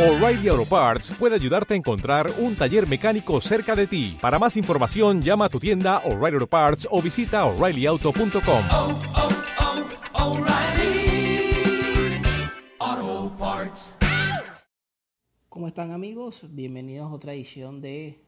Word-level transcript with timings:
O'Reilly 0.00 0.48
Auto 0.48 0.64
Parts 0.64 1.10
puede 1.10 1.34
ayudarte 1.34 1.74
a 1.74 1.76
encontrar 1.76 2.32
un 2.38 2.56
taller 2.56 2.88
mecánico 2.88 3.38
cerca 3.42 3.76
de 3.76 3.86
ti. 3.86 4.16
Para 4.18 4.38
más 4.38 4.56
información, 4.56 5.20
llama 5.20 5.44
a 5.44 5.48
tu 5.50 5.60
tienda 5.60 5.98
O'Reilly 6.06 6.36
Auto 6.36 6.46
Parts 6.46 6.88
o 6.90 7.02
visita 7.02 7.44
oreillyauto.com. 7.44 8.64
oh, 8.72 8.98
oh, 10.14 10.30
O'Reilly 10.30 11.52
Auto 12.78 13.36
Parts. 13.36 13.96
¿Cómo 15.50 15.68
están 15.68 15.90
amigos? 15.90 16.44
Bienvenidos 16.48 17.06
a 17.06 17.12
otra 17.12 17.34
edición 17.34 17.82
de 17.82 18.24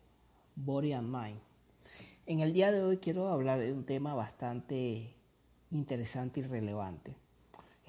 Body 0.55 0.93
and 0.93 1.09
Mind. 1.09 1.41
En 2.27 2.41
el 2.41 2.53
día 2.53 2.71
de 2.71 2.83
hoy 2.83 2.99
quiero 2.99 3.29
hablar 3.29 3.61
de 3.61 3.73
un 3.73 3.87
tema 3.87 4.13
bastante 4.13 5.17
interesante 5.71 6.41
y 6.41 6.43
relevante. 6.43 7.22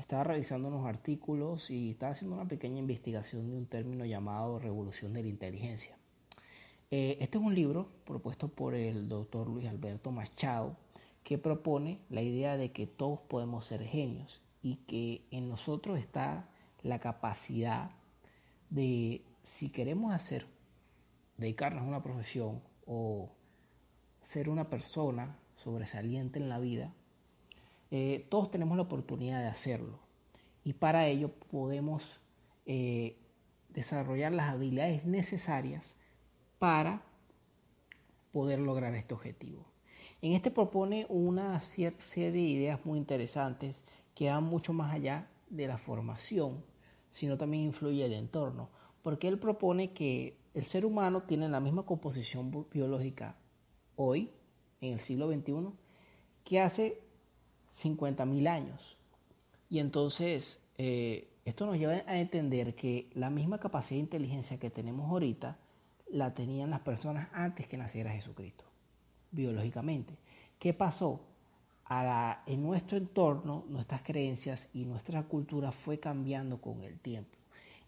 Estaba 0.04 0.26
revisando 0.26 0.68
unos 0.68 0.86
artículos 0.86 1.72
y 1.72 1.92
estaba 1.92 2.12
haciendo 2.12 2.36
una 2.36 2.46
pequeña 2.46 2.78
investigación 2.78 3.50
de 3.50 3.56
un 3.56 3.68
término 3.68 4.04
llamado 4.04 4.60
revolución 4.60 5.14
de 5.14 5.24
la 5.24 5.30
inteligencia. 5.30 5.98
Eh, 6.92 7.16
este 7.22 7.38
es 7.38 7.44
un 7.44 7.56
libro 7.56 7.88
propuesto 8.04 8.50
por 8.50 8.76
el 8.76 9.08
doctor 9.08 9.48
Luis 9.48 9.66
Alberto 9.66 10.12
Machado 10.12 10.76
que 11.24 11.38
propone 11.38 12.02
la 12.10 12.22
idea 12.22 12.58
de 12.58 12.74
que 12.74 12.86
todos 12.86 13.22
podemos 13.22 13.64
ser 13.64 13.82
genios 13.82 14.42
y 14.62 14.76
que 14.88 15.24
en 15.32 15.48
nosotros 15.48 15.98
está 15.98 16.50
la 16.82 17.00
capacidad 17.00 17.90
de, 18.70 19.24
si 19.42 19.70
queremos 19.70 20.12
hacer, 20.14 20.48
dedicarnos 21.38 21.84
a 21.84 21.88
una 21.88 22.04
profesión 22.04 22.62
o 22.86 23.32
ser 24.20 24.50
una 24.50 24.70
persona 24.70 25.40
sobresaliente 25.56 26.40
en 26.40 26.50
la 26.50 26.60
vida, 26.60 26.94
eh, 27.96 28.26
todos 28.28 28.50
tenemos 28.50 28.76
la 28.76 28.82
oportunidad 28.82 29.40
de 29.40 29.46
hacerlo. 29.46 30.00
Y 30.64 30.74
para 30.74 31.06
ello 31.06 31.32
podemos 31.52 32.20
eh, 32.66 33.20
desarrollar 33.70 34.32
las 34.32 34.50
habilidades 34.50 35.06
necesarias 35.06 35.96
para 36.58 37.04
poder 38.32 38.58
lograr 38.58 38.96
este 38.96 39.14
objetivo. 39.14 39.64
En 40.24 40.32
este 40.32 40.50
propone 40.50 41.06
una 41.08 41.62
serie 41.62 42.32
de 42.32 42.40
ideas 42.40 42.84
muy 42.84 42.98
interesantes 42.98 43.84
que 44.16 44.28
van 44.28 44.44
mucho 44.44 44.74
más 44.74 44.92
allá 44.92 45.30
de 45.52 45.68
la 45.68 45.78
formación, 45.78 46.66
sino 47.12 47.38
también 47.38 47.66
influye 47.66 48.04
el 48.04 48.14
entorno, 48.14 48.72
porque 49.04 49.28
él 49.28 49.38
propone 49.38 49.94
que 49.94 50.40
el 50.56 50.64
ser 50.64 50.84
humano 50.84 51.22
tiene 51.22 51.48
la 51.48 51.60
misma 51.60 51.86
composición 51.86 52.66
biológica 52.72 53.38
hoy, 53.96 54.32
en 54.82 54.94
el 54.94 55.00
siglo 55.00 55.32
XXI, 55.32 55.68
que 56.44 56.60
hace 56.60 57.03
50.000 57.74 58.48
años. 58.48 58.98
Y 59.70 59.80
entonces 59.80 60.62
eh, 60.78 61.28
esto 61.46 61.66
nos 61.66 61.78
lleva 61.78 62.04
a 62.08 62.20
entender 62.20 62.76
que 62.76 63.10
la 63.14 63.30
misma 63.30 63.60
capacidad 63.60 63.98
de 63.98 64.04
inteligencia 64.04 64.60
que 64.60 64.70
tenemos 64.70 65.10
ahorita 65.10 65.58
la 66.10 66.34
tenían 66.34 66.70
las 66.70 66.82
personas 66.82 67.28
antes 67.34 67.68
que 67.68 67.78
naciera 67.78 68.12
Jesucristo, 68.12 68.66
biológicamente. 69.32 70.16
¿Qué 70.60 70.74
pasó? 70.74 71.22
A 71.86 72.44
en 72.48 72.64
nuestro 72.64 72.98
entorno, 72.98 73.66
nuestras 73.68 74.02
creencias 74.04 74.70
y 74.74 74.86
nuestra 74.86 75.24
cultura 75.24 75.72
fue 75.72 76.00
cambiando 76.00 76.62
con 76.62 76.82
el 76.84 76.98
tiempo. 77.00 77.38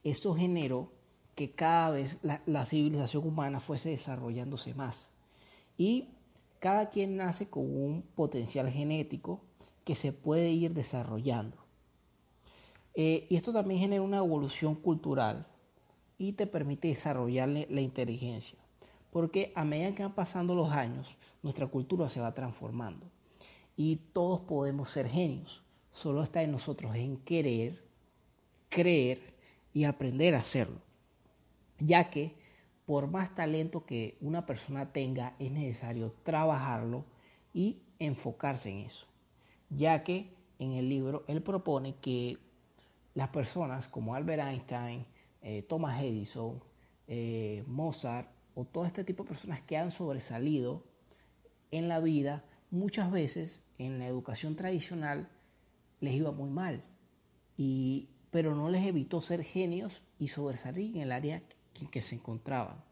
Eso 0.03 0.35
generó 0.35 0.91
que 1.33 1.51
cada 1.51 1.91
vez 1.91 2.19
la 2.21 2.65
civilización 2.65 3.25
humana 3.25 3.59
fuese 3.59 3.89
desarrollándose 3.89 4.73
más. 4.73 5.11
Y 5.77 6.09
cada 6.59 6.89
quien 6.89 7.15
nace 7.17 7.49
con 7.49 7.63
un 7.63 8.01
potencial 8.01 8.69
genético 8.69 9.41
que 9.85 9.95
se 9.95 10.11
puede 10.11 10.51
ir 10.51 10.73
desarrollando. 10.73 11.57
Eh, 12.95 13.27
y 13.29 13.37
esto 13.37 13.53
también 13.53 13.79
genera 13.79 14.01
una 14.01 14.17
evolución 14.17 14.75
cultural 14.75 15.47
y 16.17 16.33
te 16.33 16.47
permite 16.47 16.89
desarrollar 16.89 17.47
la 17.47 17.81
inteligencia. 17.81 18.59
Porque 19.11 19.53
a 19.55 19.63
medida 19.63 19.95
que 19.95 20.03
van 20.03 20.15
pasando 20.15 20.55
los 20.55 20.71
años, 20.71 21.17
nuestra 21.41 21.67
cultura 21.67 22.09
se 22.09 22.19
va 22.19 22.33
transformando. 22.33 23.05
Y 23.77 23.97
todos 24.11 24.41
podemos 24.41 24.89
ser 24.89 25.07
genios. 25.07 25.63
Solo 25.93 26.23
está 26.23 26.43
en 26.43 26.51
nosotros 26.51 26.95
en 26.95 27.17
querer, 27.17 27.81
creer 28.67 29.21
y 29.73 29.85
aprender 29.85 30.35
a 30.35 30.39
hacerlo. 30.39 30.81
Ya 31.79 32.09
que 32.09 32.35
por 32.85 33.09
más 33.09 33.33
talento 33.35 33.85
que 33.85 34.17
una 34.21 34.45
persona 34.45 34.91
tenga, 34.91 35.35
es 35.39 35.51
necesario 35.51 36.13
trabajarlo 36.23 37.05
y 37.53 37.81
enfocarse 37.99 38.69
en 38.69 38.79
eso. 38.79 39.07
Ya 39.75 40.03
que 40.03 40.33
en 40.59 40.73
el 40.73 40.89
libro 40.89 41.23
él 41.27 41.41
propone 41.41 41.95
que 41.95 42.37
las 43.13 43.29
personas 43.29 43.87
como 43.87 44.15
Albert 44.15 44.43
Einstein, 44.43 45.05
eh, 45.41 45.63
Thomas 45.63 46.01
Edison, 46.01 46.61
eh, 47.07 47.63
Mozart 47.67 48.29
o 48.55 48.65
todo 48.65 48.85
este 48.85 49.03
tipo 49.03 49.23
de 49.23 49.29
personas 49.29 49.61
que 49.61 49.77
han 49.77 49.91
sobresalido 49.91 50.83
en 51.71 51.87
la 51.87 51.99
vida, 51.99 52.43
muchas 52.71 53.11
veces 53.11 53.61
en 53.77 53.99
la 53.99 54.07
educación 54.07 54.55
tradicional 54.55 55.29
les 55.99 56.13
iba 56.13 56.31
muy 56.31 56.49
mal, 56.49 56.83
y, 57.57 58.09
pero 58.31 58.55
no 58.55 58.69
les 58.69 58.85
evitó 58.85 59.21
ser 59.21 59.43
genios 59.43 60.03
y 60.19 60.29
sobresalir 60.29 60.95
en 60.95 61.01
el 61.01 61.11
área 61.11 61.41
en 61.79 61.87
que 61.87 62.01
se 62.01 62.15
encontraban. 62.15 62.83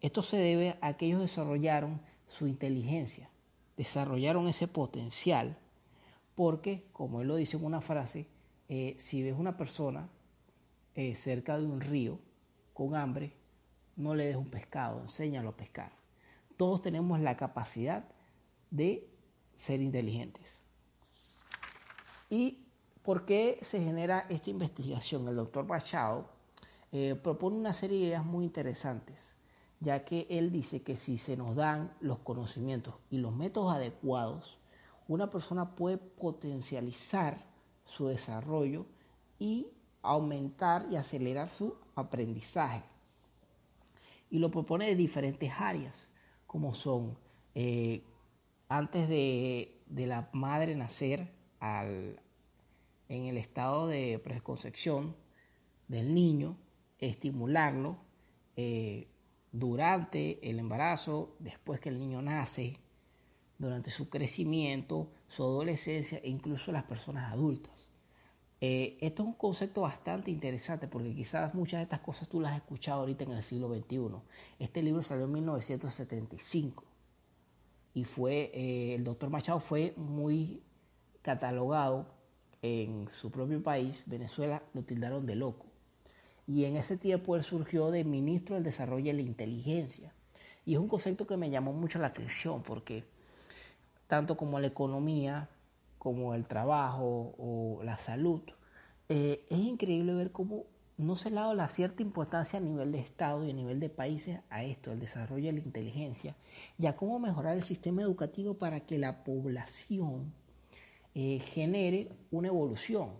Esto 0.00 0.22
se 0.22 0.36
debe 0.36 0.78
a 0.80 0.96
que 0.96 1.06
ellos 1.06 1.20
desarrollaron 1.20 2.00
su 2.28 2.46
inteligencia, 2.46 3.30
desarrollaron 3.76 4.48
ese 4.48 4.68
potencial, 4.68 5.58
porque, 6.38 6.86
como 6.92 7.20
él 7.20 7.26
lo 7.26 7.34
dice 7.34 7.56
en 7.56 7.64
una 7.64 7.80
frase, 7.80 8.28
eh, 8.68 8.94
si 8.96 9.24
ves 9.24 9.34
una 9.36 9.56
persona 9.56 10.08
eh, 10.94 11.16
cerca 11.16 11.58
de 11.58 11.66
un 11.66 11.80
río 11.80 12.20
con 12.74 12.94
hambre, 12.94 13.32
no 13.96 14.14
le 14.14 14.26
des 14.26 14.36
un 14.36 14.48
pescado, 14.48 15.00
enséñalo 15.00 15.48
a 15.48 15.56
pescar. 15.56 15.90
Todos 16.56 16.80
tenemos 16.80 17.18
la 17.18 17.36
capacidad 17.36 18.04
de 18.70 19.10
ser 19.56 19.80
inteligentes. 19.80 20.62
¿Y 22.30 22.68
por 23.02 23.24
qué 23.24 23.58
se 23.60 23.82
genera 23.82 24.24
esta 24.28 24.50
investigación? 24.50 25.26
El 25.26 25.34
doctor 25.34 25.66
Machado 25.66 26.30
eh, 26.92 27.16
propone 27.20 27.56
una 27.56 27.74
serie 27.74 27.98
de 27.98 28.06
ideas 28.06 28.24
muy 28.24 28.44
interesantes, 28.44 29.34
ya 29.80 30.04
que 30.04 30.28
él 30.30 30.52
dice 30.52 30.82
que 30.82 30.94
si 30.94 31.18
se 31.18 31.36
nos 31.36 31.56
dan 31.56 31.92
los 31.98 32.20
conocimientos 32.20 32.94
y 33.10 33.18
los 33.18 33.34
métodos 33.34 33.74
adecuados, 33.74 34.57
una 35.08 35.30
persona 35.30 35.74
puede 35.74 35.98
potencializar 35.98 37.44
su 37.84 38.06
desarrollo 38.06 38.86
y 39.38 39.66
aumentar 40.02 40.86
y 40.90 40.96
acelerar 40.96 41.48
su 41.48 41.74
aprendizaje. 41.94 42.82
Y 44.30 44.38
lo 44.38 44.50
propone 44.50 44.86
de 44.86 44.94
diferentes 44.94 45.50
áreas, 45.58 45.94
como 46.46 46.74
son 46.74 47.18
eh, 47.54 48.04
antes 48.68 49.08
de, 49.08 49.82
de, 49.86 50.06
la 50.06 50.28
madre 50.32 50.76
nacer 50.76 51.32
al, 51.58 52.20
en 53.08 53.24
el 53.24 53.38
estado 53.38 53.86
de 53.88 54.20
preconcepción 54.22 55.16
del 55.88 56.14
niño, 56.14 56.58
estimularlo 56.98 57.96
eh, 58.56 59.08
durante 59.52 60.48
el 60.48 60.58
embarazo, 60.58 61.34
después 61.38 61.80
que 61.80 61.88
el 61.88 61.98
niño 61.98 62.20
nace, 62.20 62.78
durante 63.58 63.90
su 63.90 64.08
crecimiento, 64.08 65.10
su 65.28 65.42
adolescencia 65.42 66.18
e 66.18 66.30
incluso 66.30 66.72
las 66.72 66.84
personas 66.84 67.32
adultas. 67.32 67.90
Eh, 68.60 68.98
esto 69.00 69.22
es 69.22 69.28
un 69.28 69.34
concepto 69.34 69.82
bastante 69.82 70.30
interesante 70.30 70.88
porque 70.88 71.14
quizás 71.14 71.54
muchas 71.54 71.78
de 71.78 71.84
estas 71.84 72.00
cosas 72.00 72.28
tú 72.28 72.40
las 72.40 72.52
has 72.52 72.58
escuchado 72.58 73.00
ahorita 73.00 73.24
en 73.24 73.32
el 73.32 73.44
siglo 73.44 73.72
XXI. 73.72 73.98
Este 74.58 74.82
libro 74.82 75.02
salió 75.02 75.26
en 75.26 75.32
1975 75.32 76.84
y 77.94 78.04
fue, 78.04 78.50
eh, 78.54 78.94
el 78.94 79.04
doctor 79.04 79.30
Machado 79.30 79.60
fue 79.60 79.94
muy 79.96 80.62
catalogado 81.22 82.06
en 82.62 83.08
su 83.12 83.30
propio 83.30 83.62
país, 83.62 84.02
Venezuela, 84.06 84.62
lo 84.74 84.82
tildaron 84.82 85.26
de 85.26 85.36
loco. 85.36 85.66
Y 86.46 86.64
en 86.64 86.76
ese 86.76 86.96
tiempo 86.96 87.36
él 87.36 87.44
surgió 87.44 87.90
de 87.90 88.04
ministro 88.04 88.54
del 88.54 88.64
Desarrollo 88.64 89.10
y 89.10 89.14
la 89.14 89.22
Inteligencia. 89.22 90.12
Y 90.64 90.74
es 90.74 90.80
un 90.80 90.88
concepto 90.88 91.26
que 91.26 91.36
me 91.36 91.50
llamó 91.50 91.72
mucho 91.72 91.98
la 91.98 92.08
atención 92.08 92.62
porque 92.62 93.04
tanto 94.08 94.36
como 94.36 94.58
la 94.58 94.66
economía, 94.66 95.48
como 95.98 96.34
el 96.34 96.46
trabajo 96.46 97.34
o 97.38 97.80
la 97.84 97.96
salud, 97.98 98.42
eh, 99.08 99.46
es 99.48 99.58
increíble 99.58 100.14
ver 100.14 100.32
cómo 100.32 100.64
no 100.96 101.14
se 101.14 101.30
le 101.30 101.38
ha 101.38 101.42
dado 101.42 101.54
la 101.54 101.68
cierta 101.68 102.02
importancia 102.02 102.58
a 102.58 102.62
nivel 102.62 102.90
de 102.90 102.98
Estado 102.98 103.44
y 103.44 103.50
a 103.50 103.54
nivel 103.54 103.78
de 103.78 103.88
países 103.88 104.40
a 104.50 104.64
esto, 104.64 104.90
el 104.90 104.98
desarrollo 104.98 105.46
de 105.46 105.52
la 105.52 105.60
inteligencia, 105.60 106.34
y 106.76 106.86
a 106.86 106.96
cómo 106.96 107.20
mejorar 107.20 107.54
el 107.54 107.62
sistema 107.62 108.02
educativo 108.02 108.58
para 108.58 108.80
que 108.80 108.98
la 108.98 109.22
población 109.22 110.32
eh, 111.14 111.38
genere 111.38 112.10
una 112.32 112.48
evolución. 112.48 113.10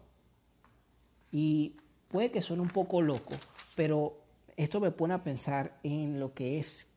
Y 1.30 1.76
puede 2.08 2.32
que 2.32 2.42
suene 2.42 2.62
un 2.62 2.68
poco 2.68 3.00
loco, 3.00 3.34
pero 3.76 4.18
esto 4.56 4.80
me 4.80 4.90
pone 4.90 5.14
a 5.14 5.22
pensar 5.22 5.78
en 5.84 6.18
lo 6.18 6.34
que 6.34 6.58
es, 6.58 6.88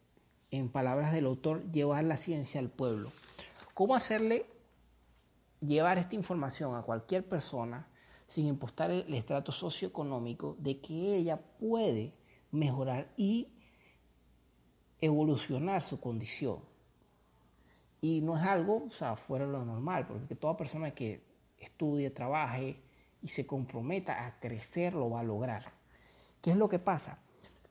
en 0.49 0.69
palabras 0.69 1.13
del 1.13 1.27
autor, 1.27 1.71
llevar 1.71 2.03
la 2.05 2.17
ciencia 2.17 2.59
al 2.59 2.69
pueblo. 2.69 3.11
¿Cómo 3.81 3.95
hacerle 3.95 4.45
llevar 5.59 5.97
esta 5.97 6.13
información 6.13 6.75
a 6.75 6.83
cualquier 6.83 7.27
persona 7.27 7.87
sin 8.27 8.45
impostar 8.45 8.91
el 8.91 9.11
estrato 9.11 9.51
socioeconómico, 9.51 10.55
de 10.59 10.79
que 10.79 11.15
ella 11.15 11.41
puede 11.59 12.13
mejorar 12.51 13.11
y 13.17 13.47
evolucionar 14.99 15.81
su 15.81 15.99
condición. 15.99 16.59
Y 18.01 18.21
no 18.21 18.37
es 18.37 18.43
algo 18.43 18.83
o 18.85 18.91
sea, 18.91 19.15
fuera 19.15 19.47
de 19.47 19.51
lo 19.51 19.65
normal, 19.65 20.05
porque 20.05 20.35
toda 20.35 20.55
persona 20.55 20.93
que 20.93 21.25
estudie, 21.57 22.11
trabaje 22.11 22.79
y 23.23 23.29
se 23.29 23.47
comprometa 23.47 24.27
a 24.27 24.39
crecer 24.39 24.93
lo 24.93 25.09
va 25.09 25.21
a 25.21 25.23
lograr. 25.23 25.73
¿Qué 26.39 26.51
es 26.51 26.55
lo 26.55 26.69
que 26.69 26.77
pasa? 26.77 27.17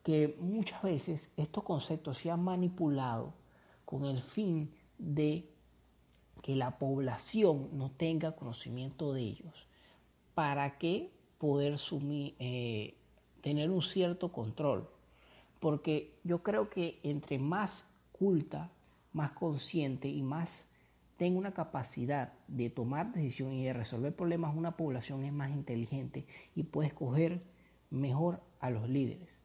Que 0.03 0.35
muchas 0.41 0.83
veces 0.83 1.31
estos 1.37 1.63
conceptos 1.63 2.17
se 2.17 2.29
han 2.29 2.43
manipulado 2.43 3.33
con 3.85 4.03
el 4.03 4.21
fin 4.21 4.75
de 4.97 5.50
que 6.41 6.55
la 6.55 6.77
población 6.77 7.69
no 7.73 7.91
tenga 7.91 8.35
conocimiento 8.35 9.13
de 9.13 9.21
ellos 9.21 9.67
para 10.33 10.77
que 10.77 11.11
poder 11.37 11.77
eh, 12.39 12.95
tener 13.41 13.69
un 13.69 13.81
cierto 13.81 14.31
control. 14.31 14.89
Porque 15.59 16.19
yo 16.23 16.41
creo 16.43 16.69
que 16.69 16.99
entre 17.03 17.37
más 17.39 17.87
culta, 18.11 18.71
más 19.13 19.31
consciente 19.31 20.07
y 20.07 20.23
más 20.23 20.67
tenga 21.17 21.37
una 21.37 21.53
capacidad 21.53 22.33
de 22.47 22.69
tomar 22.69 23.11
decisiones 23.11 23.55
y 23.55 23.63
de 23.65 23.73
resolver 23.73 24.15
problemas, 24.15 24.55
una 24.55 24.75
población 24.75 25.23
es 25.23 25.31
más 25.31 25.51
inteligente 25.51 26.25
y 26.55 26.63
puede 26.63 26.87
escoger 26.87 27.43
mejor 27.91 28.41
a 28.59 28.71
los 28.71 28.89
líderes. 28.89 29.39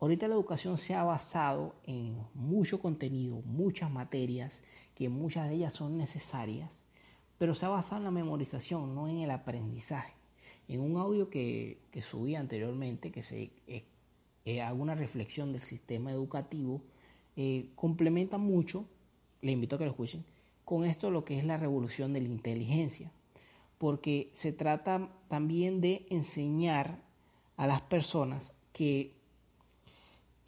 Ahorita 0.00 0.28
la 0.28 0.34
educación 0.34 0.78
se 0.78 0.94
ha 0.94 1.02
basado 1.02 1.74
en 1.84 2.16
mucho 2.34 2.80
contenido, 2.80 3.42
muchas 3.44 3.90
materias, 3.90 4.62
que 4.94 5.08
muchas 5.08 5.48
de 5.48 5.56
ellas 5.56 5.74
son 5.74 5.98
necesarias, 5.98 6.84
pero 7.36 7.54
se 7.54 7.66
ha 7.66 7.68
basado 7.68 7.98
en 7.98 8.04
la 8.04 8.10
memorización, 8.12 8.94
no 8.94 9.08
en 9.08 9.18
el 9.18 9.30
aprendizaje. 9.30 10.12
En 10.68 10.80
un 10.80 10.98
audio 10.98 11.30
que, 11.30 11.78
subí 12.00 12.36
anteriormente, 12.36 13.10
que 13.10 13.22
se 13.22 13.50
eh, 13.66 13.84
eh, 14.44 14.62
haga 14.62 14.74
una 14.74 14.94
reflexión 14.94 15.52
del 15.52 15.62
sistema 15.62 16.12
educativo, 16.12 16.80
eh, 17.36 17.70
complementa 17.74 18.38
mucho, 18.38 18.84
le 19.42 19.52
invito 19.52 19.76
a 19.76 19.78
que 19.78 19.84
lo 19.84 19.90
escuchen, 19.90 20.24
con 20.64 20.84
esto 20.84 21.10
lo 21.10 21.24
que 21.24 21.38
es 21.38 21.44
la 21.44 21.56
revolución 21.56 22.12
de 22.12 22.20
la 22.20 22.28
inteligencia, 22.28 23.10
porque 23.78 24.28
se 24.32 24.52
trata 24.52 25.08
también 25.28 25.80
de 25.80 26.06
enseñar 26.10 27.00
a 27.56 27.66
las 27.66 27.80
personas 27.82 28.52
que 28.72 29.17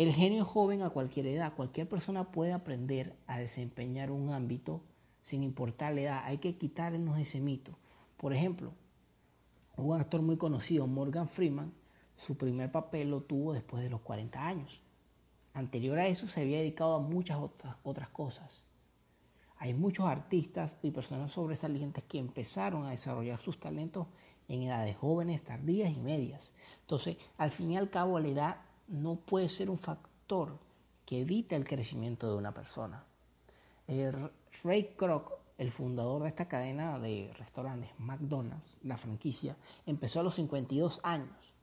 el 0.02 0.14
genio 0.14 0.46
joven 0.46 0.80
a 0.80 0.88
cualquier 0.88 1.26
edad, 1.26 1.52
cualquier 1.54 1.86
persona 1.86 2.30
puede 2.30 2.54
aprender 2.54 3.14
a 3.26 3.38
desempeñar 3.38 4.10
un 4.10 4.32
ámbito 4.32 4.80
sin 5.20 5.42
importar 5.42 5.92
la 5.92 6.00
edad. 6.00 6.22
Hay 6.24 6.38
que 6.38 6.56
quitarnos 6.56 7.18
ese 7.18 7.38
mito. 7.38 7.76
Por 8.16 8.32
ejemplo, 8.32 8.72
un 9.76 10.00
actor 10.00 10.22
muy 10.22 10.38
conocido, 10.38 10.86
Morgan 10.86 11.28
Freeman, 11.28 11.74
su 12.16 12.34
primer 12.34 12.72
papel 12.72 13.10
lo 13.10 13.20
tuvo 13.20 13.52
después 13.52 13.82
de 13.82 13.90
los 13.90 14.00
40 14.00 14.46
años. 14.46 14.80
Anterior 15.52 15.98
a 15.98 16.06
eso 16.06 16.26
se 16.28 16.40
había 16.40 16.60
dedicado 16.60 16.94
a 16.94 17.00
muchas 17.00 17.36
otras, 17.36 17.76
otras 17.82 18.08
cosas. 18.08 18.62
Hay 19.58 19.74
muchos 19.74 20.06
artistas 20.06 20.78
y 20.82 20.92
personas 20.92 21.32
sobresalientes 21.32 22.04
que 22.04 22.16
empezaron 22.16 22.86
a 22.86 22.92
desarrollar 22.92 23.38
sus 23.38 23.60
talentos 23.60 24.06
en 24.48 24.62
edades 24.62 24.96
jóvenes, 24.96 25.44
tardías 25.44 25.94
y 25.94 26.00
medias. 26.00 26.54
Entonces, 26.80 27.18
al 27.36 27.50
fin 27.50 27.72
y 27.72 27.76
al 27.76 27.90
cabo, 27.90 28.18
la 28.18 28.28
edad 28.28 28.69
no 28.90 29.16
puede 29.16 29.48
ser 29.48 29.70
un 29.70 29.78
factor 29.78 30.58
que 31.06 31.20
evite 31.22 31.56
el 31.56 31.64
crecimiento 31.66 32.28
de 32.28 32.36
una 32.36 32.52
persona. 32.52 33.04
Eh, 33.88 34.12
Ray 34.62 34.94
Kroc, 34.96 35.32
el 35.58 35.70
fundador 35.70 36.22
de 36.22 36.28
esta 36.28 36.48
cadena 36.48 36.98
de 36.98 37.32
restaurantes 37.38 37.90
McDonald's, 37.98 38.78
la 38.82 38.96
franquicia, 38.96 39.56
empezó 39.86 40.20
a 40.20 40.22
los 40.22 40.34
52 40.34 41.00
años. 41.02 41.54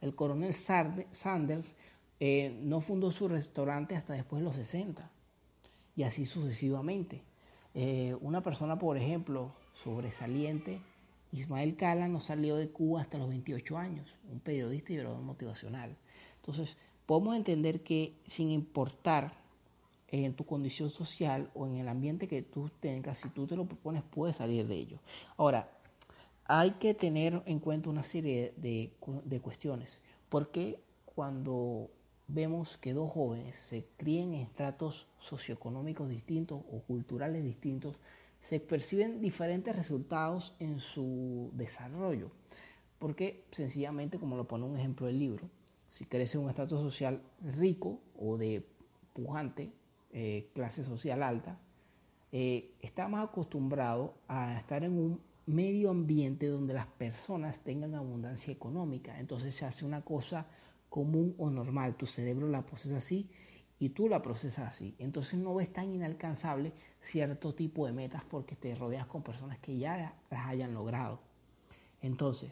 El 0.00 0.14
coronel 0.14 0.54
Sanders 0.54 1.76
eh, 2.18 2.58
no 2.62 2.80
fundó 2.80 3.10
su 3.10 3.28
restaurante 3.28 3.96
hasta 3.96 4.14
después 4.14 4.40
de 4.40 4.44
los 4.44 4.56
60 4.56 5.10
y 5.96 6.02
así 6.02 6.26
sucesivamente. 6.26 7.22
Eh, 7.74 8.16
una 8.20 8.42
persona, 8.42 8.78
por 8.78 8.96
ejemplo, 8.96 9.54
sobresaliente, 9.72 10.82
Ismael 11.32 11.76
Cala, 11.76 12.08
no 12.08 12.20
salió 12.20 12.56
de 12.56 12.70
Cuba 12.70 13.00
hasta 13.00 13.18
los 13.18 13.28
28 13.28 13.78
años, 13.78 14.18
un 14.30 14.40
periodista 14.40 14.92
y 14.92 14.98
orador 14.98 15.22
motivacional. 15.22 15.96
Entonces, 16.42 16.76
podemos 17.06 17.36
entender 17.36 17.82
que 17.82 18.14
sin 18.26 18.50
importar 18.50 19.32
en 20.08 20.34
tu 20.34 20.44
condición 20.44 20.90
social 20.90 21.50
o 21.54 21.66
en 21.68 21.76
el 21.76 21.88
ambiente 21.88 22.26
que 22.26 22.42
tú 22.42 22.68
tengas, 22.80 23.18
si 23.18 23.30
tú 23.30 23.46
te 23.46 23.56
lo 23.56 23.64
propones, 23.64 24.02
puedes 24.02 24.36
salir 24.36 24.66
de 24.66 24.74
ello. 24.74 24.98
Ahora, 25.36 25.70
hay 26.44 26.72
que 26.72 26.94
tener 26.94 27.42
en 27.46 27.60
cuenta 27.60 27.90
una 27.90 28.02
serie 28.02 28.52
de, 28.56 28.92
de 29.24 29.40
cuestiones, 29.40 30.02
porque 30.28 30.82
cuando 31.04 31.90
vemos 32.26 32.76
que 32.76 32.92
dos 32.92 33.10
jóvenes 33.10 33.56
se 33.56 33.86
crían 33.96 34.34
en 34.34 34.40
estratos 34.40 35.06
socioeconómicos 35.18 36.08
distintos 36.08 36.60
o 36.72 36.80
culturales 36.80 37.44
distintos, 37.44 37.96
se 38.40 38.58
perciben 38.58 39.20
diferentes 39.20 39.76
resultados 39.76 40.54
en 40.58 40.80
su 40.80 41.50
desarrollo, 41.54 42.32
porque 42.98 43.44
sencillamente, 43.52 44.18
como 44.18 44.36
lo 44.36 44.48
pone 44.48 44.64
un 44.64 44.76
ejemplo 44.76 45.06
del 45.06 45.20
libro, 45.20 45.48
si 45.92 46.06
crece 46.06 46.38
en 46.38 46.44
un 46.44 46.48
estatus 46.48 46.80
social 46.80 47.20
rico 47.42 48.00
o 48.18 48.38
de 48.38 48.66
pujante, 49.12 49.70
eh, 50.10 50.48
clase 50.54 50.84
social 50.84 51.22
alta, 51.22 51.58
eh, 52.32 52.72
está 52.80 53.08
más 53.08 53.28
acostumbrado 53.28 54.14
a 54.26 54.56
estar 54.56 54.84
en 54.84 54.98
un 54.98 55.20
medio 55.44 55.90
ambiente 55.90 56.46
donde 56.46 56.72
las 56.72 56.86
personas 56.86 57.62
tengan 57.62 57.94
abundancia 57.94 58.54
económica. 58.54 59.20
Entonces 59.20 59.54
se 59.54 59.66
hace 59.66 59.84
una 59.84 60.00
cosa 60.00 60.46
común 60.88 61.34
o 61.36 61.50
normal. 61.50 61.94
Tu 61.96 62.06
cerebro 62.06 62.48
la 62.48 62.64
procesa 62.64 62.96
así 62.96 63.28
y 63.78 63.90
tú 63.90 64.08
la 64.08 64.22
procesas 64.22 64.70
así. 64.70 64.96
Entonces 64.98 65.38
no 65.38 65.54
ves 65.56 65.70
tan 65.74 65.94
inalcanzable 65.94 66.72
cierto 67.02 67.54
tipo 67.54 67.84
de 67.84 67.92
metas 67.92 68.22
porque 68.24 68.56
te 68.56 68.74
rodeas 68.74 69.04
con 69.04 69.22
personas 69.22 69.58
que 69.58 69.76
ya 69.76 70.16
las 70.30 70.46
hayan 70.46 70.72
logrado. 70.72 71.20
Entonces, 72.00 72.50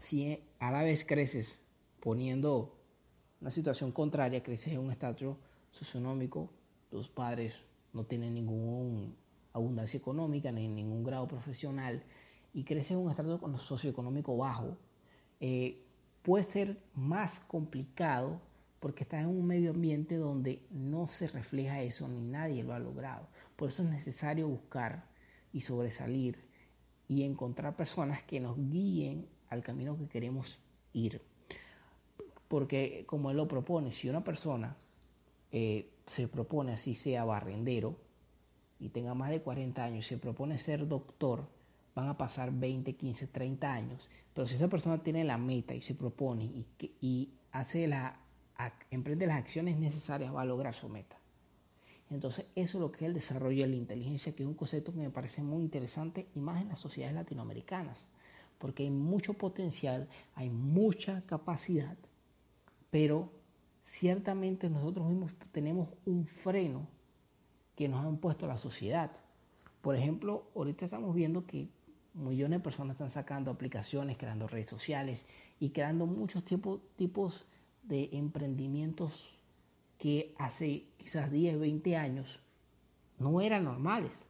si 0.00 0.42
a 0.58 0.72
la 0.72 0.82
vez 0.82 1.04
creces 1.04 1.61
poniendo 2.02 2.74
una 3.40 3.50
situación 3.50 3.92
contraria, 3.92 4.42
creces 4.42 4.72
en 4.72 4.80
un 4.80 4.90
estatus 4.90 5.36
socioeconómico, 5.70 6.50
tus 6.90 7.08
padres 7.08 7.54
no 7.92 8.04
tienen 8.04 8.34
ninguna 8.34 9.14
abundancia 9.52 9.98
económica 9.98 10.50
ni 10.50 10.66
ningún 10.66 11.04
grado 11.04 11.28
profesional 11.28 12.02
y 12.52 12.64
creces 12.64 12.92
en 12.92 12.98
un 12.98 13.10
estatus 13.10 13.62
socioeconómico 13.62 14.36
bajo, 14.36 14.76
eh, 15.38 15.80
puede 16.22 16.42
ser 16.42 16.82
más 16.94 17.38
complicado 17.38 18.40
porque 18.80 19.04
estás 19.04 19.22
en 19.22 19.28
un 19.28 19.46
medio 19.46 19.70
ambiente 19.70 20.16
donde 20.16 20.66
no 20.70 21.06
se 21.06 21.28
refleja 21.28 21.82
eso 21.82 22.08
ni 22.08 22.20
nadie 22.20 22.64
lo 22.64 22.74
ha 22.74 22.80
logrado. 22.80 23.28
Por 23.54 23.68
eso 23.68 23.84
es 23.84 23.90
necesario 23.90 24.48
buscar 24.48 25.06
y 25.52 25.60
sobresalir 25.60 26.44
y 27.06 27.22
encontrar 27.22 27.76
personas 27.76 28.24
que 28.24 28.40
nos 28.40 28.56
guíen 28.56 29.28
al 29.50 29.62
camino 29.62 29.96
que 29.96 30.08
queremos 30.08 30.58
ir. 30.92 31.31
Porque 32.52 33.04
como 33.06 33.30
él 33.30 33.38
lo 33.38 33.48
propone, 33.48 33.90
si 33.90 34.10
una 34.10 34.22
persona 34.22 34.76
eh, 35.52 35.88
se 36.04 36.28
propone 36.28 36.74
así 36.74 36.94
sea 36.94 37.24
barrendero 37.24 37.96
y 38.78 38.90
tenga 38.90 39.14
más 39.14 39.30
de 39.30 39.40
40 39.40 39.82
años 39.82 40.04
y 40.04 40.08
se 40.10 40.18
propone 40.18 40.58
ser 40.58 40.86
doctor, 40.86 41.48
van 41.94 42.10
a 42.10 42.18
pasar 42.18 42.52
20, 42.52 42.92
15, 42.94 43.28
30 43.28 43.72
años. 43.72 44.10
Pero 44.34 44.46
si 44.46 44.56
esa 44.56 44.68
persona 44.68 45.02
tiene 45.02 45.24
la 45.24 45.38
meta 45.38 45.74
y 45.74 45.80
se 45.80 45.94
propone 45.94 46.44
y, 47.00 47.30
hace 47.52 47.88
la, 47.88 48.20
emprende 48.90 49.26
las 49.26 49.38
acciones 49.38 49.78
necesarias, 49.78 50.34
va 50.34 50.42
a 50.42 50.44
lograr 50.44 50.74
su 50.74 50.90
meta. 50.90 51.16
Entonces, 52.10 52.44
eso 52.54 52.76
es 52.76 52.82
lo 52.82 52.92
que 52.92 53.06
es 53.06 53.08
el 53.08 53.14
desarrollo 53.14 53.62
de 53.62 53.70
la 53.70 53.76
inteligencia, 53.76 54.34
que 54.34 54.42
es 54.42 54.46
un 54.46 54.56
concepto 54.56 54.92
que 54.92 54.98
me 54.98 55.08
parece 55.08 55.42
muy 55.42 55.62
interesante 55.62 56.26
y 56.34 56.38
más 56.38 56.60
en 56.60 56.68
las 56.68 56.80
sociedades 56.80 57.14
latinoamericanas, 57.14 58.08
porque 58.58 58.82
hay 58.82 58.90
mucho 58.90 59.32
potencial, 59.32 60.06
hay 60.34 60.50
mucha 60.50 61.22
capacidad, 61.22 61.96
pero 62.92 63.32
ciertamente 63.80 64.68
nosotros 64.68 65.08
mismos 65.08 65.32
tenemos 65.50 65.88
un 66.04 66.26
freno 66.26 66.86
que 67.74 67.88
nos 67.88 68.04
han 68.04 68.18
puesto 68.18 68.46
la 68.46 68.58
sociedad. 68.58 69.10
Por 69.80 69.96
ejemplo, 69.96 70.50
ahorita 70.54 70.84
estamos 70.84 71.14
viendo 71.14 71.46
que 71.46 71.70
millones 72.12 72.58
de 72.58 72.62
personas 72.62 72.96
están 72.96 73.08
sacando 73.08 73.50
aplicaciones, 73.50 74.18
creando 74.18 74.46
redes 74.46 74.66
sociales 74.66 75.24
y 75.58 75.70
creando 75.70 76.04
muchos 76.04 76.44
tipos, 76.44 77.46
de 77.82 78.10
emprendimientos 78.12 79.38
que 79.96 80.34
hace 80.38 80.84
quizás 80.98 81.32
10, 81.32 81.58
20 81.58 81.96
años 81.96 82.42
no 83.18 83.40
eran 83.40 83.64
normales 83.64 84.28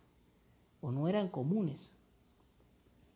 o 0.80 0.92
no 0.92 1.08
eran 1.08 1.28
comunes. 1.28 1.92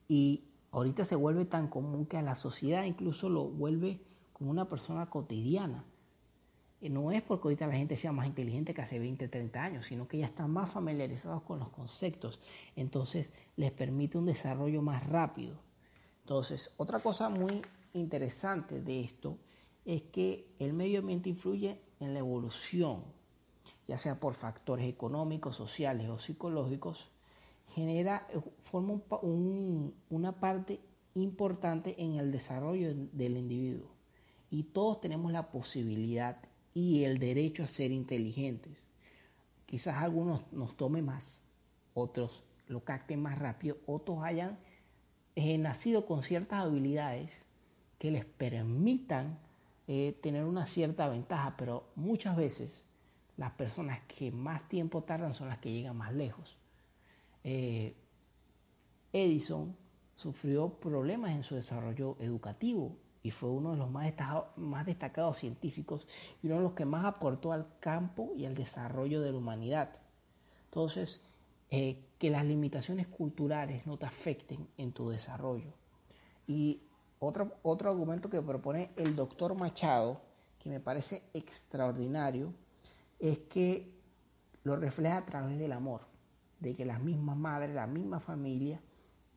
Y 0.09 0.43
ahorita 0.73 1.05
se 1.05 1.15
vuelve 1.15 1.45
tan 1.45 1.69
común 1.69 2.05
que 2.05 2.17
a 2.17 2.23
la 2.23 2.35
sociedad 2.35 2.83
incluso 2.83 3.29
lo 3.29 3.45
vuelve 3.45 4.01
como 4.37 4.51
una 4.51 4.69
persona 4.69 5.09
cotidiana. 5.09 5.83
Y 6.79 6.91
no 6.91 7.11
es 7.11 7.23
porque 7.23 7.49
ahorita 7.49 7.67
la 7.67 7.75
gente 7.75 7.97
sea 7.97 8.13
más 8.13 8.27
inteligente 8.27 8.75
que 8.75 8.83
hace 8.83 8.99
20, 8.99 9.29
30 9.29 9.63
años, 9.63 9.87
sino 9.87 10.07
que 10.07 10.19
ya 10.19 10.27
están 10.27 10.51
más 10.51 10.71
familiarizados 10.71 11.41
con 11.41 11.59
los 11.59 11.71
conceptos. 11.71 12.39
Entonces 12.77 13.33
les 13.57 13.73
permite 13.73 14.19
un 14.19 14.27
desarrollo 14.27 14.83
más 14.83 15.09
rápido. 15.09 15.57
Entonces, 16.21 16.71
otra 16.77 16.99
cosa 16.99 17.31
muy 17.31 17.63
interesante 17.95 18.83
de 18.83 19.01
esto 19.01 19.39
es 19.87 20.03
que 20.03 20.55
el 20.59 20.75
medio 20.75 20.99
ambiente 20.99 21.31
influye 21.31 21.81
en 21.99 22.13
la 22.13 22.19
evolución, 22.19 23.05
ya 23.89 23.97
sea 23.97 24.21
por 24.21 24.35
factores 24.35 24.87
económicos, 24.87 25.57
sociales 25.57 26.11
o 26.11 26.19
psicológicos, 26.19 27.11
genera, 27.69 28.29
forma 28.59 29.01
una 30.11 30.39
parte 30.39 30.79
importante 31.15 31.95
en 32.03 32.17
el 32.17 32.31
desarrollo 32.31 32.93
del 32.95 33.39
individuo. 33.39 33.96
Y 34.51 34.65
todos 34.65 35.01
tenemos 35.01 35.33
la 35.33 35.51
posibilidad 35.51 36.39
y 36.75 37.05
el 37.05 37.19
derecho 37.19 37.65
a 37.65 37.69
ser 37.69 37.91
inteligentes. 37.91 38.87
Quizás 39.65 39.97
algunos 39.97 40.53
nos 40.53 40.77
tome 40.77 41.03
más, 41.03 41.41
otros 41.95 42.45
lo 42.69 42.85
capten 42.85 43.23
más 43.23 43.39
rápido, 43.39 43.79
otros 43.87 44.23
hayan 44.23 44.59
eh, 45.37 45.59
nacido 45.59 46.07
con 46.07 46.23
ciertas 46.23 46.65
habilidades 46.65 47.39
que 47.99 48.11
les 48.11 48.25
permitan 48.25 49.39
eh, 49.89 50.19
tener 50.23 50.45
una 50.45 50.67
cierta 50.67 51.09
ventaja, 51.09 51.55
pero 51.57 51.89
muchas 51.95 52.37
veces 52.37 52.85
las 53.37 53.53
personas 53.53 54.01
que 54.07 54.31
más 54.31 54.69
tiempo 54.69 55.03
tardan 55.03 55.35
son 55.35 55.49
las 55.49 55.59
que 55.59 55.73
llegan 55.73 55.97
más 55.97 56.13
lejos. 56.13 56.57
Eh, 57.45 57.95
Edison 59.13 59.77
sufrió 60.15 60.71
problemas 60.81 61.31
en 61.33 61.43
su 61.43 61.55
desarrollo 61.55 62.17
educativo 62.21 62.97
y 63.27 63.33
fue 63.33 63.51
uno 63.51 63.73
de 63.73 63.77
los 63.77 63.91
más 63.91 64.87
destacados, 64.87 65.39
científicos 65.39 66.07
y 66.41 66.47
uno 66.47 66.59
de 66.59 66.63
los 66.63 66.75
que 66.75 66.85
más 66.85 67.05
aportó 67.05 67.51
al 67.51 67.67
campo 67.81 68.33
y 68.37 68.45
al 68.45 68.55
desarrollo 68.55 69.21
de 69.21 69.33
la 69.33 69.39
humanidad. 69.39 69.91
Entonces, 70.67 71.23
eh, 71.69 72.05
que 72.19 72.31
las 72.31 72.45
limitaciones 72.45 73.09
culturales 73.09 73.85
no 73.85 73.97
te 73.97 74.07
afecten 74.07 74.69
en 74.77 74.93
tu 74.93 75.09
desarrollo. 75.09 75.73
Y 76.47 76.83
otro, 77.19 77.57
otro 77.65 77.91
argumento 77.91 78.31
que 78.31 78.41
propone 78.41 78.93
el 78.95 79.17
doctor 79.17 79.57
Machado, 79.57 80.23
que 80.61 80.71
me 80.71 80.79
parece 80.79 81.25
extraordinario, 81.35 82.53
es 83.19 83.39
que 83.39 83.93
lo 84.63 84.77
refleja 84.77 85.17
a 85.17 85.27
través 85.27 85.59
del 85.59 85.73
amor, 85.73 86.03
de 86.61 86.77
que 86.77 86.85
las 86.85 87.03
mismas 87.03 87.37
madres, 87.37 87.75
la 87.75 87.89
misma 87.89 88.21
familia, 88.21 88.81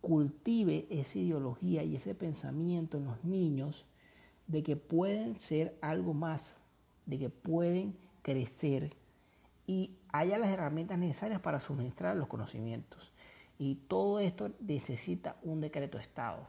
cultive 0.02 0.88
esa 0.90 1.20
ideología 1.20 1.84
y 1.84 1.96
ese 1.96 2.16
pensamiento 2.16 2.98
en 2.98 3.06
los 3.06 3.24
niños 3.24 3.86
de 4.48 4.64
que 4.64 4.76
pueden 4.76 5.40
ser 5.40 5.78
algo 5.82 6.14
más, 6.14 6.58
de 7.06 7.20
que 7.20 7.30
pueden 7.30 7.96
crecer 8.22 8.96
y 9.68 9.98
haya 10.12 10.38
las 10.38 10.50
herramientas 10.50 10.98
necesarias 10.98 11.42
para 11.42 11.60
suministrar 11.60 12.16
los 12.16 12.28
conocimientos. 12.28 13.14
Y 13.60 13.76
todo 13.88 14.20
esto 14.20 14.52
necesita 14.60 15.36
un 15.44 15.62
decreto 15.62 15.98
de 15.98 16.04
Estado. 16.04 16.48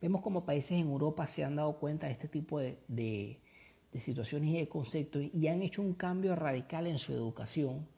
Vemos 0.00 0.22
como 0.22 0.44
países 0.44 0.72
en 0.72 0.88
Europa 0.88 1.26
se 1.26 1.44
han 1.44 1.56
dado 1.56 1.78
cuenta 1.78 2.06
de 2.06 2.12
este 2.12 2.28
tipo 2.28 2.58
de, 2.58 2.78
de, 2.88 3.40
situaciones 3.98 4.50
y 4.50 4.58
de 4.58 4.68
conceptos 4.68 5.22
y 5.32 5.48
han 5.48 5.62
hecho 5.62 5.82
un 5.82 5.94
cambio 5.94 6.36
radical 6.36 6.86
en 6.86 6.98
su 6.98 7.12
educación 7.12 7.88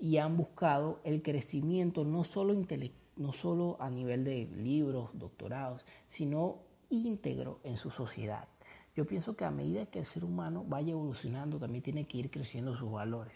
y 0.00 0.16
han 0.16 0.36
buscado 0.36 1.00
el 1.04 1.22
crecimiento 1.22 2.04
no 2.04 2.24
solo, 2.24 2.54
no 3.16 3.32
solo 3.32 3.76
a 3.80 3.90
nivel 3.90 4.24
de 4.24 4.46
libros, 4.56 5.10
doctorados, 5.14 5.84
sino 6.06 6.58
íntegro 6.90 7.60
en 7.64 7.76
su 7.76 7.90
sociedad. 7.90 8.48
Yo 8.96 9.06
pienso 9.06 9.34
que 9.36 9.44
a 9.44 9.50
medida 9.50 9.86
que 9.86 9.98
el 9.98 10.04
ser 10.04 10.24
humano 10.24 10.64
vaya 10.66 10.92
evolucionando, 10.92 11.58
también 11.58 11.82
tiene 11.82 12.06
que 12.06 12.18
ir 12.18 12.30
creciendo 12.30 12.76
sus 12.76 12.90
valores. 12.90 13.34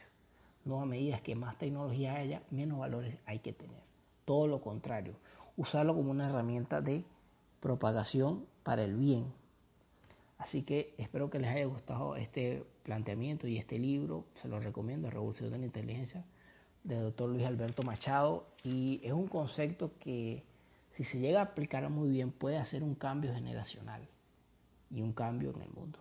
No 0.64 0.80
a 0.80 0.87
medida 0.87 1.20
que 1.20 1.35
más 1.35 1.58
tecnología 1.58 2.14
haya, 2.14 2.42
menos 2.50 2.78
valores 2.78 3.20
hay 3.26 3.40
que 3.40 3.52
tener. 3.52 3.82
Todo 4.25 4.47
lo 4.47 4.61
contrario, 4.61 5.14
usarlo 5.56 5.94
como 5.94 6.11
una 6.11 6.28
herramienta 6.28 6.80
de 6.80 7.04
propagación 7.61 8.47
para 8.62 8.85
el 8.85 8.94
bien. 8.94 9.32
Así 10.38 10.62
que 10.62 10.94
espero 10.99 11.30
que 11.30 11.40
les 11.40 11.50
haya 11.50 11.66
gustado 11.66 12.14
este 12.14 12.64
planteamiento 12.85 13.49
y 13.49 13.58
este 13.58 13.78
libro. 13.78 14.25
Se 14.35 14.47
lo 14.47 14.61
recomiendo, 14.61 15.11
Revolución 15.11 15.50
de 15.50 15.58
la 15.58 15.66
Inteligencia, 15.66 16.25
del 16.88 17.02
doctor 17.02 17.28
Luis 17.28 17.45
Alberto 17.45 17.83
Machado. 17.83 18.47
Y 18.64 19.00
es 19.04 19.12
un 19.12 19.28
concepto 19.28 19.92
que 20.00 20.42
si 20.88 21.04
se 21.04 21.21
llega 21.21 21.40
a 21.40 21.45
aplicar 21.45 21.88
muy 21.90 22.09
bien 22.09 22.33
puede 22.33 22.59
hacer 22.59 22.83
un 22.83 22.95
cambio 22.95 23.33
generacional 23.33 24.09
y 24.90 25.02
un 25.02 25.12
cambio 25.12 25.52
en 25.54 25.62
el 25.62 25.71
mundo. 25.71 25.99